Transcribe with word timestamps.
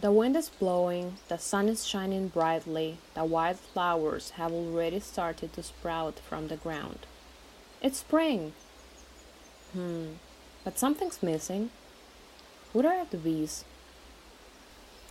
The 0.00 0.10
wind 0.10 0.34
is 0.34 0.48
blowing, 0.48 1.18
the 1.28 1.36
sun 1.36 1.68
is 1.68 1.86
shining 1.86 2.28
brightly, 2.28 2.96
the 3.12 3.26
wild 3.26 3.58
flowers 3.58 4.30
have 4.30 4.50
already 4.50 4.98
started 4.98 5.52
to 5.52 5.62
sprout 5.62 6.18
from 6.20 6.48
the 6.48 6.56
ground. 6.56 7.00
It's 7.82 7.98
spring! 7.98 8.54
Hmm, 9.74 10.12
but 10.64 10.78
something's 10.78 11.22
missing. 11.22 11.68
What 12.72 12.86
are 12.86 13.04
the 13.04 13.18
bees? 13.18 13.64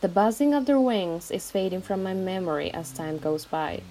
The 0.00 0.08
buzzing 0.08 0.54
of 0.54 0.64
their 0.64 0.80
wings 0.80 1.30
is 1.30 1.50
fading 1.50 1.82
from 1.82 2.02
my 2.02 2.14
memory 2.14 2.72
as 2.72 2.90
time 2.90 3.18
goes 3.18 3.44
by. 3.44 3.82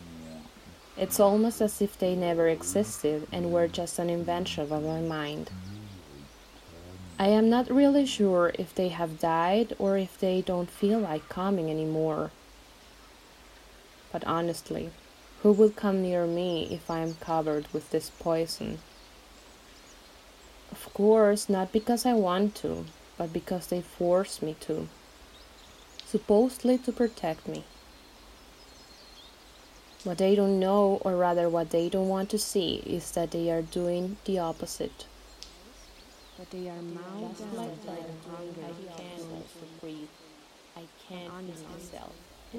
It's 0.97 1.19
almost 1.19 1.61
as 1.61 1.79
if 1.79 1.99
they 1.99 2.15
never 2.15 2.47
existed 2.47 3.27
and 3.31 3.53
were 3.53 3.67
just 3.67 3.99
an 3.99 4.09
invention 4.09 4.63
of 4.63 4.83
my 4.83 5.01
mind. 5.01 5.51
I 7.19 7.29
am 7.29 7.49
not 7.49 7.71
really 7.71 8.05
sure 8.05 8.51
if 8.59 8.75
they 8.75 8.89
have 8.89 9.17
died 9.17 9.75
or 9.79 9.97
if 9.97 10.19
they 10.19 10.39
don't 10.43 10.69
feel 10.69 10.99
like 10.99 11.27
coming 11.29 11.67
anymore. 11.67 12.29
But 14.11 14.23
honestly, 14.25 14.91
who 15.41 15.51
will 15.51 15.71
come 15.71 16.03
near 16.03 16.27
me 16.27 16.67
if 16.69 16.91
I 16.91 16.99
am 16.99 17.15
covered 17.15 17.65
with 17.73 17.89
this 17.89 18.11
poison? 18.11 18.77
Of 20.71 20.93
course, 20.93 21.49
not 21.49 21.71
because 21.71 22.05
I 22.05 22.13
want 22.13 22.53
to, 22.57 22.85
but 23.17 23.33
because 23.33 23.65
they 23.65 23.81
force 23.81 24.43
me 24.43 24.55
to. 24.61 24.87
Supposedly 26.05 26.77
to 26.77 26.91
protect 26.91 27.47
me. 27.47 27.63
What 30.03 30.19
they 30.19 30.35
don't 30.35 30.59
know, 30.59 31.01
or 31.03 31.15
rather 31.15 31.49
what 31.49 31.71
they 31.71 31.89
don't 31.89 32.09
want 32.09 32.29
to 32.29 32.37
see, 32.37 32.83
is 32.85 33.11
that 33.13 33.31
they 33.31 33.49
are 33.49 33.63
doing 33.63 34.17
the 34.25 34.37
opposite 34.37 35.07
but 36.37 36.51
they 36.51 36.69
are 36.69 36.81
mouths 36.81 37.41
like 37.53 37.71
hunger. 37.81 38.61
I 38.63 38.97
can 38.97 39.21
also 39.33 39.65
breathe. 39.81 40.07
I 40.75 40.83
can't 41.09 41.33
myself. 41.33 42.13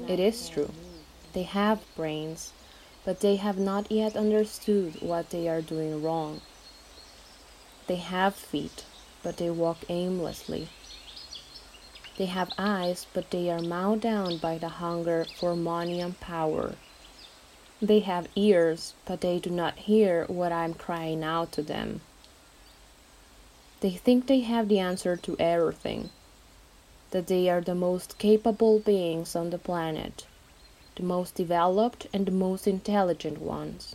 It 0.08 0.18
is 0.18 0.48
true. 0.48 0.70
They 1.32 1.44
have 1.44 1.84
brains, 1.94 2.52
but 3.04 3.20
they 3.20 3.36
have 3.36 3.58
not 3.58 3.92
yet 3.92 4.16
understood 4.16 5.00
what 5.00 5.30
they 5.30 5.48
are 5.48 5.62
doing 5.62 6.02
wrong. 6.02 6.40
They 7.86 7.96
have 7.96 8.34
feet, 8.34 8.84
but 9.22 9.36
they 9.36 9.50
walk 9.50 9.78
aimlessly. 9.88 10.68
They 12.16 12.26
have 12.26 12.50
eyes, 12.58 13.06
but 13.14 13.30
they 13.30 13.48
are 13.48 13.62
mowed 13.62 14.00
down 14.00 14.38
by 14.38 14.58
the 14.58 14.68
hunger 14.68 15.24
for 15.38 15.54
money 15.54 16.00
and 16.00 16.18
power. 16.18 16.74
They 17.80 18.00
have 18.00 18.26
ears, 18.34 18.94
but 19.04 19.20
they 19.20 19.38
do 19.38 19.50
not 19.50 19.78
hear 19.78 20.24
what 20.26 20.50
I 20.50 20.64
am 20.64 20.74
crying 20.74 21.22
out 21.22 21.52
to 21.52 21.62
them. 21.62 22.00
They 23.80 23.90
think 23.90 24.26
they 24.26 24.40
have 24.40 24.68
the 24.68 24.80
answer 24.80 25.16
to 25.16 25.36
everything, 25.38 26.10
that 27.12 27.28
they 27.28 27.48
are 27.48 27.60
the 27.60 27.74
most 27.76 28.18
capable 28.18 28.80
beings 28.80 29.36
on 29.36 29.50
the 29.50 29.58
planet, 29.58 30.26
the 30.96 31.04
most 31.04 31.36
developed 31.36 32.06
and 32.12 32.26
the 32.26 32.32
most 32.32 32.66
intelligent 32.66 33.40
ones. 33.40 33.94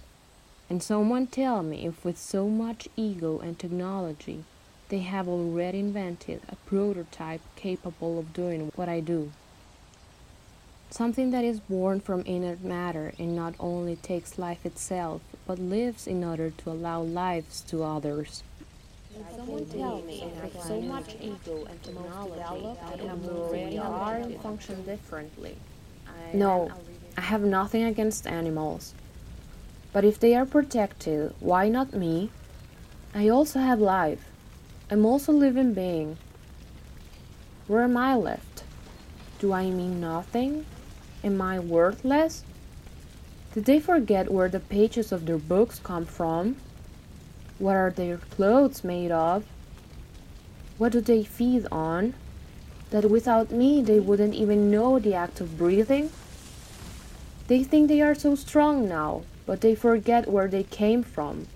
And 0.70 0.82
someone 0.82 1.28
tell 1.28 1.62
me 1.64 1.86
if 1.86 2.06
with 2.06 2.18
so 2.18 2.48
much 2.48 2.88
ego 2.96 3.40
and 3.40 3.60
technology 3.60 4.46
they 4.90 5.00
have 5.00 5.28
already 5.28 5.80
invented 5.80 6.42
a 6.48 6.56
prototype 6.68 7.42
capable 7.56 8.20
of 8.20 8.34
doing 8.34 8.72
what 8.76 8.88
I 8.88 9.00
do. 9.00 9.32
Something 10.92 11.32
that 11.32 11.44
is 11.44 11.60
born 11.60 12.00
from 12.00 12.22
inert 12.22 12.62
matter 12.64 13.14
and 13.18 13.36
not 13.36 13.56
only 13.60 13.96
takes 13.96 14.38
life 14.38 14.66
itself, 14.66 15.22
but 15.48 15.58
lives 15.58 16.06
in 16.06 16.24
order 16.24 16.52
to 16.52 16.70
allow 16.70 17.02
lives 17.02 17.62
to 17.62 17.84
others. 17.84 18.44
Someone 19.36 19.66
tell 19.66 20.02
me 20.02 20.26
with 20.42 20.64
so 20.64 20.82
much 20.82 21.16
ego 21.22 21.66
and 21.70 21.84
technology 21.84 22.78
that 22.90 23.00
have 23.00 23.30
already 23.30 23.78
are 23.78 24.16
and 24.16 24.42
function 24.42 24.84
differently. 24.84 25.58
No, 26.34 26.72
I 27.18 27.22
have 27.22 27.42
nothing 27.42 27.84
against 27.84 28.26
animals. 28.26 28.96
But 29.92 30.04
if 30.04 30.20
they 30.20 30.34
are 30.36 30.46
protected, 30.46 31.34
why 31.40 31.70
not 31.70 31.94
me? 31.94 32.32
I 33.14 33.30
also 33.30 33.60
have 33.60 33.80
life. 33.80 34.26
I'm 34.90 35.06
also 35.06 35.32
a 35.32 35.34
living 35.34 35.74
being. 35.74 36.18
Where 37.68 37.84
am 37.84 37.98
I 37.98 38.16
left? 38.16 38.64
Do 39.38 39.54
I 39.54 39.70
mean 39.70 40.02
nothing? 40.02 40.66
Am 41.24 41.42
I 41.42 41.60
worthless? 41.60 42.44
Did 43.54 43.66
they 43.66 43.80
forget 43.80 44.32
where 44.32 44.50
the 44.50 44.60
pages 44.60 45.12
of 45.12 45.28
their 45.28 45.38
books 45.38 45.78
come 45.78 46.06
from? 46.06 46.56
What 47.64 47.78
are 47.78 47.92
their 47.92 48.18
clothes 48.18 48.84
made 48.84 49.10
of? 49.10 49.46
What 50.78 50.92
do 50.92 51.00
they 51.00 51.24
feed 51.24 51.66
on? 51.72 52.14
That 52.90 53.10
without 53.10 53.52
me 53.52 53.82
they 53.82 54.02
wouldn't 54.02 54.34
even 54.34 54.70
know 54.70 55.00
the 55.00 55.14
act 55.14 55.40
of 55.40 55.58
breathing? 55.58 56.12
They 57.48 57.64
think 57.64 57.88
they 57.88 58.02
are 58.02 58.16
so 58.16 58.36
strong 58.36 58.90
now, 58.90 59.22
but 59.46 59.62
they 59.62 59.76
forget 59.76 60.30
where 60.30 60.50
they 60.50 60.64
came 60.64 61.04
from. 61.04 61.48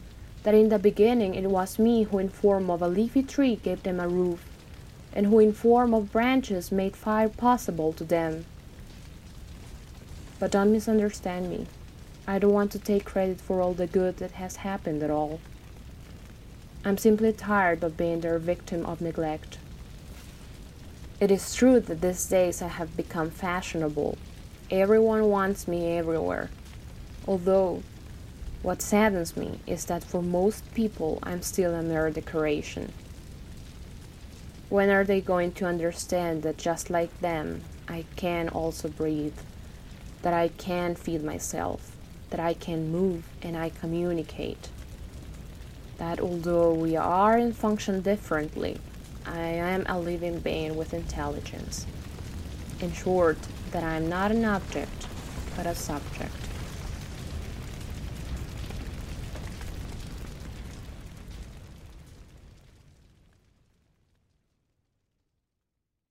That 0.44 0.56
in 0.56 0.69
the 0.69 0.79
beginning 0.79 1.35
it 1.35 1.50
was 1.50 1.78
me 1.78 2.03
who 2.03 2.19
in 2.19 2.29
form 2.29 2.69
of 2.69 2.81
a 2.81 2.88
leafy 2.88 3.22
tree 3.22 3.57
gave 3.57 3.84
them 3.84 4.00
a 4.00 4.07
roof, 4.07 4.45
and 5.12 5.25
who 5.25 5.39
in 5.39 5.51
form 5.51 5.94
of 5.94 6.13
branches 6.13 6.72
made 6.72 6.95
fire 6.95 7.28
possible 7.28 7.91
to 7.91 8.06
them. 8.06 8.45
But 10.39 10.51
don't 10.51 10.72
misunderstand 10.72 11.50
me. 11.50 11.68
I 12.25 12.39
don't 12.39 12.53
want 12.53 12.72
to 12.72 12.79
take 12.79 13.03
credit 13.03 13.41
for 13.41 13.59
all 13.59 13.74
the 13.74 13.88
good 13.88 14.19
that 14.19 14.39
has 14.39 14.63
happened 14.63 15.03
at 15.03 15.12
all. 15.12 15.41
I'm 16.85 16.97
simply 16.97 17.33
tired 17.33 17.83
of 17.83 17.97
being 17.97 18.21
their 18.21 18.39
victim 18.39 18.85
of 18.85 19.01
neglect. 19.01 19.57
It 21.19 21.31
is 21.31 21.55
true 21.55 21.79
that 21.79 22.01
these 22.01 22.25
days 22.27 22.61
I 22.61 22.67
have 22.67 22.95
become 22.95 23.31
fashionable. 23.31 24.17
Everyone 24.69 25.29
wants 25.29 25.67
me 25.67 25.97
everywhere. 25.97 26.49
Although, 27.27 27.83
what 28.61 28.81
saddens 28.81 29.35
me 29.35 29.59
is 29.65 29.85
that 29.85 30.03
for 30.03 30.21
most 30.21 30.73
people 30.73 31.19
I'm 31.23 31.41
still 31.41 31.73
a 31.73 31.81
mere 31.81 32.11
decoration. 32.11 32.94
When 34.69 34.89
are 34.89 35.03
they 35.03 35.21
going 35.21 35.53
to 35.53 35.65
understand 35.65 36.44
that 36.44 36.57
just 36.57 36.89
like 36.89 37.19
them, 37.19 37.61
I 37.88 38.05
can 38.15 38.49
also 38.49 38.89
breathe, 38.89 39.38
that 40.21 40.33
I 40.33 40.49
can 40.49 40.95
feed 40.95 41.23
myself, 41.23 41.95
that 42.29 42.39
I 42.39 42.53
can 42.53 42.91
move 42.91 43.23
and 43.41 43.55
I 43.57 43.69
communicate? 43.69 44.69
That 45.97 46.19
although 46.19 46.74
we 46.74 46.96
are 46.96 47.38
and 47.38 47.56
function 47.56 48.02
differently, 48.02 48.80
I 49.25 49.40
am 49.40 49.85
a 49.88 50.00
living 50.00 50.40
being 50.40 50.75
with 50.75 50.94
intelligence. 50.94 51.85
In 52.80 52.94
short, 52.94 53.38
that 53.72 53.84
I 53.84 53.96
am 53.96 54.07
not 54.07 54.31
an 54.31 54.46
object, 54.46 55.07
but 55.56 55.66
a 55.66 55.75
subject. 55.75 56.47